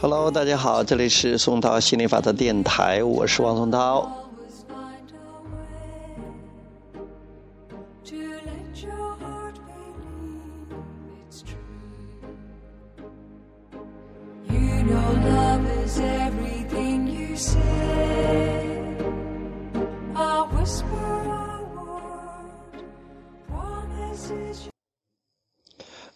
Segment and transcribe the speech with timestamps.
[0.00, 4.21] Hello，大家好，这里是松涛心理法则电台，我是王松涛。
[15.84, 17.58] Is everything you say.
[20.14, 22.84] I whisper a word
[23.50, 23.56] 我
[23.88, 24.70] 们是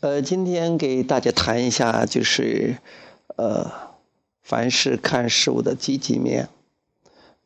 [0.00, 2.76] 呃今天给大家谈一下就是
[3.36, 3.70] 呃
[4.42, 6.48] 凡事看事物的积极面。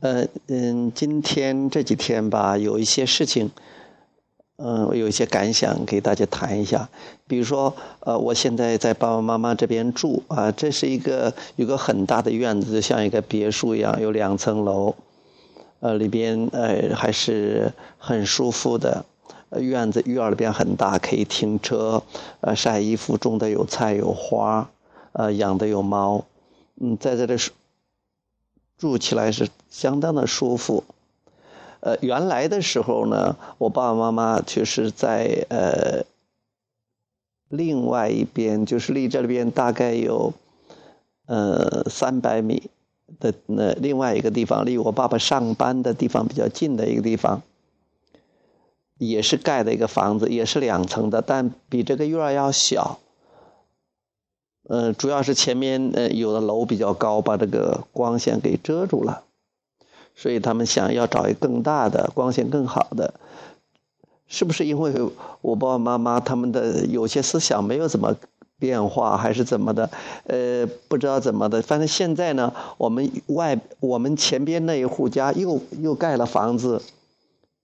[0.01, 3.51] 呃嗯今天这几天吧有一些事情
[4.61, 6.89] 嗯，我有一些感想，给大家谈一下。
[7.29, 14.97] 比如说，呃，我现在在爸爸妈妈这边住啊，这是一个有个很大的院子，就像一个别墅一样，有两层楼，
[15.79, 19.05] 呃，里边呃还是很舒服的。
[19.61, 22.03] 院子院里边很大，可以停车，
[22.41, 24.69] 呃，晒衣服，种的有菜有花，
[25.13, 26.25] 呃，养的有猫，
[26.81, 27.37] 嗯，在这里
[28.77, 30.83] 住起来是相当的舒服。
[31.81, 36.05] 呃，原来的时候呢，我爸爸妈妈就是在呃
[37.49, 40.33] 另外一边，就是离这里边大概有
[41.27, 42.71] 呃三百米
[43.21, 47.43] 的那另外一个地方，离我爸爸上班的地方比较近的一个地方。
[48.99, 52.99] 也是盖的一个房子，也是两层的，但比这个院儿要小。
[54.65, 59.23] 呃，主要是前面呃有的楼比较高，把这个光线给遮住了，
[60.19, 63.15] 所以他们想要找一更大的、光线更好的。
[64.27, 64.93] 是不是因为
[65.41, 68.17] 我爸爸妈妈他们的有些思想没有怎么
[68.59, 69.89] 变化，还是怎么的？
[70.25, 76.83] 呃，不知道怎么的，反正现在呢，我们外我们前边那一户家又又盖了房子。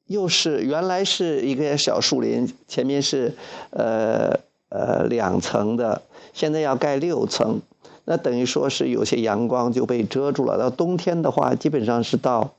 [0.06, 3.34] 又是原来是一个小树林，前面是
[3.70, 4.38] 呃
[4.68, 6.02] 呃两层的，
[6.34, 7.60] 现在要盖六层，
[8.04, 10.58] 那等于说是有些阳光就被遮住了。
[10.58, 12.52] 到冬天的话，基本上是到，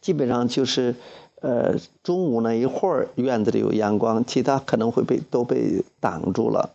[0.00, 0.94] 基本上就是
[1.40, 6.70] 呃中午那一会儿院子里有阳光，其他可能会被都被挡住了。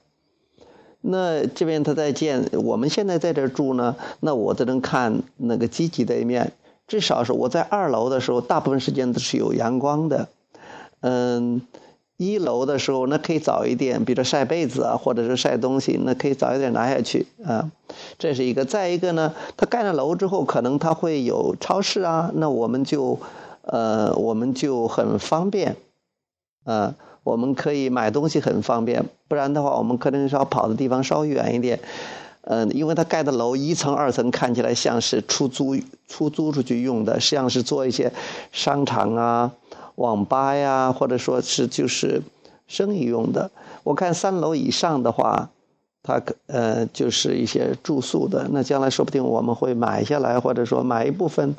[1.01, 6.53] 那这边他在建，我们现在在这住呢，那我只能看那个积极的一面。
[6.87, 10.27] 至少是我在二楼的时候，大部分时间都是有阳光的。
[10.99, 11.61] 嗯，
[12.21, 17.71] 一楼的时候那可以早一点，比如说晒被子啊，或者是晒东西，那可以早一点拿下去啊。
[18.19, 18.63] 这是一个。
[18.63, 23.17] 再一个呢，它盖了楼之后，可能它会有超市啊，那我们就
[23.63, 25.75] 呃，我们就很方便
[26.63, 26.93] 啊，
[27.23, 29.03] 我们可以买东西很方便。
[29.27, 31.79] 不然的话，我们可能要跑的地方稍微远一点。
[32.43, 35.75] 嗯，因为它盖的楼一层二层看起来像是出租
[36.07, 38.11] 出租出去用的，实际上是做一些
[38.51, 39.51] 商场啊、
[40.01, 42.21] 网吧呀，或者说是就是
[42.67, 43.49] 生意用的。
[43.83, 45.49] 我看三楼以上的话，
[46.03, 48.47] 它呃就是一些住宿的。
[48.51, 51.55] 那将来说不定我们会买下来，或者说买一部分，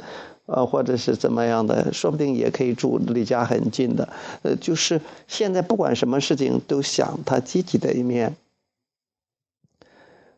[0.46, 4.08] 呃，或者是怎么样的，说不定也可以住离家很近的。
[4.42, 8.36] 呃，就是现在不管什么事情都想它积极的一面。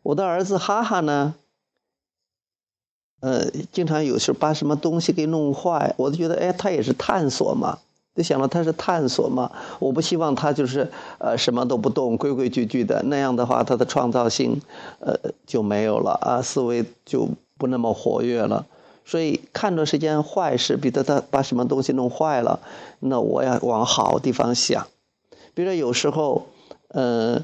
[0.03, 1.33] 我的儿子哈哈呢，
[3.21, 7.79] 呃，经常有时候把什么东西给弄坏，我就觉得，哎，他也是探索嘛，
[8.15, 9.51] 就想到他是探索嘛。
[9.79, 10.89] 我不希望他就是
[11.19, 14.61] 呃什么都不动，规规矩矩的，那样的话他的创造性
[14.99, 15.13] 呃
[15.45, 17.27] 就没有了啊，思维就
[17.57, 18.65] 不那么活跃了。
[19.03, 22.59] 所以看着是件坏事，比如他把什么东西弄坏了，
[22.99, 24.87] 那我要往好地方想。
[25.53, 26.47] 比如说有时候，
[26.87, 27.43] 嗯。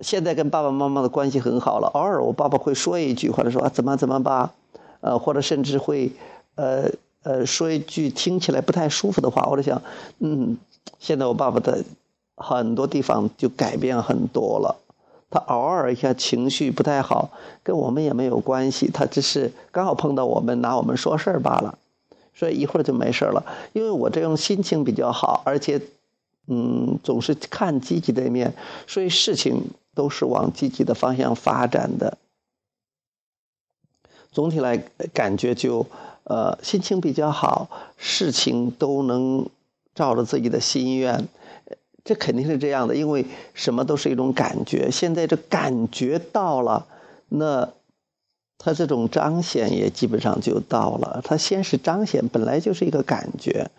[0.00, 4.54] 现在跟爸爸妈妈的关系很好了，偶尔我爸爸会说一句，或者说啊怎么怎么吧，
[5.00, 6.12] 呃，或者甚至会，
[6.54, 6.88] 呃
[7.22, 9.80] 呃说一句听起来不太舒服的话，我就想，
[10.18, 10.56] 嗯，
[10.98, 11.84] 现在我爸爸的
[12.36, 14.76] 很多地方就改变很多了。
[15.30, 17.30] 他偶尔一下情绪不太好，
[17.62, 21.78] 跟我们也没有关系，他只是刚好碰到我们拿我们说事儿罢了，
[22.34, 23.44] 所以一会儿就没事了。
[23.72, 25.80] 因为我这种心情比较好，而且，
[26.46, 28.54] 嗯，总是看积极的一面，
[28.86, 29.62] 所以事情。
[29.94, 32.18] 都是往积极的方向发展的，
[34.30, 34.78] 总体来
[35.12, 35.84] 感觉就
[36.28, 39.48] 呃心情比较好，事情都能
[39.94, 41.26] 照着自己的心愿，
[42.04, 44.90] 这肯定是这样的，因为什么都是一种感觉。
[44.90, 46.86] 现在这感觉到了，
[47.28, 47.68] 那
[48.58, 51.20] 他这种彰显也基本上就到了。
[51.24, 53.70] 他先是彰显，本来就是一个感觉。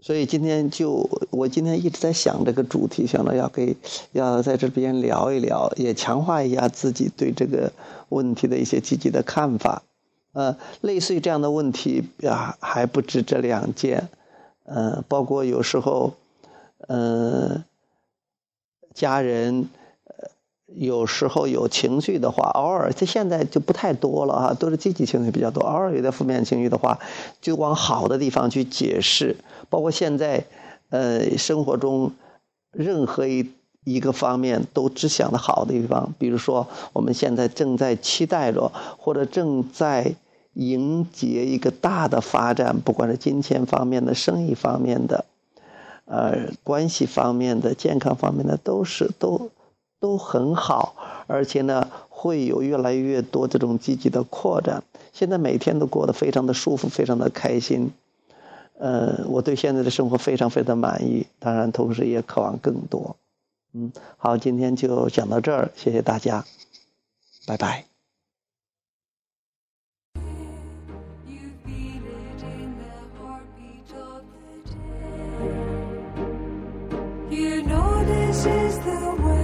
[0.00, 3.76] 所以今天就我今天一直在想这个主题，想到要给
[4.12, 7.72] 要在这边聊一聊，也强化一下自己对这个
[8.10, 9.82] 问题的一些积极的看法。
[10.32, 14.08] 呃，类似于这样的问题啊，还不止这两件，
[14.64, 16.14] 呃，包括有时候，
[16.86, 17.64] 呃，
[18.94, 19.68] 家人。
[20.74, 25.60] 有时候有情绪的话，偶尔这现在就不太多了哈，都是积极情绪比较多。
[25.62, 26.98] 偶尔有点负面情绪的话，
[27.40, 29.36] 就往好的地方去解释。
[29.70, 30.44] 包括现在，
[30.90, 32.10] 呃，生活中
[32.72, 33.48] 任何一
[33.84, 36.12] 一个方面都只想的好的地方。
[36.18, 40.16] 比如说，我们现在正在期待着，或者正在
[40.54, 45.24] 迎接一个大的发展，不管是金钱方面的、生意方面的、
[46.06, 49.48] 呃，关系方面的、健康方面的，都是都。
[50.06, 50.94] 都很好，
[51.26, 54.84] 而且呢，会有越来越多这种积极的扩展。
[55.12, 57.90] 现在每天都过得非常的舒服，非常的开心。
[58.78, 63.16] 呃，我对现在的生活非常非常满意，当然同时也渴望更多。
[63.74, 66.44] 嗯，好，今天就讲到这儿，谢谢大家，
[67.44, 67.84] 拜拜
[77.28, 79.35] you know this is the。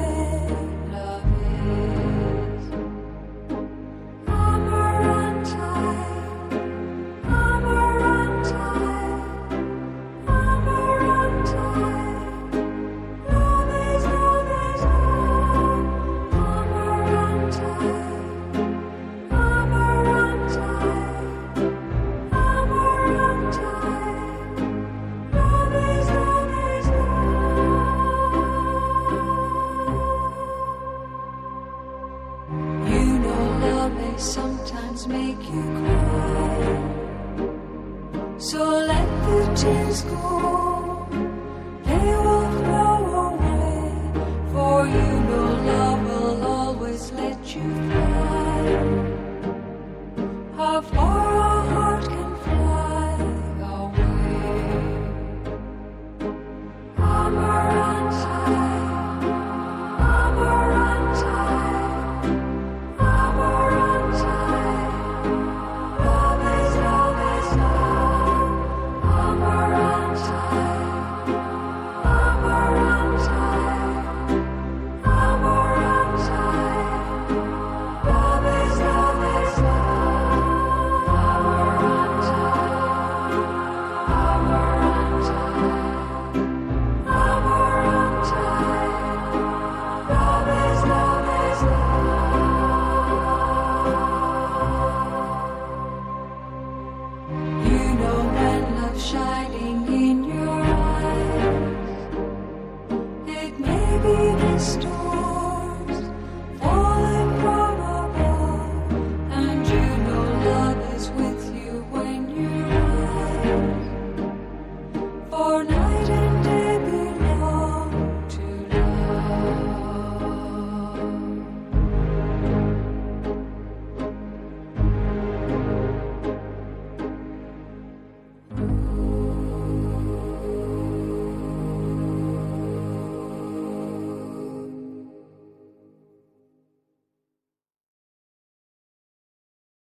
[39.63, 40.52] just.